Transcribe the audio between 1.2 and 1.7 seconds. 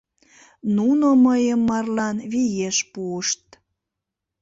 мыйым